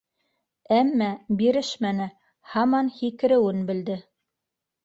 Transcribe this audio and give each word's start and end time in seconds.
Әммә 0.77 1.09
бирешмәне, 1.41 2.09
һаман 2.55 2.93
һикереүен 2.97 3.63
белде. 3.71 4.03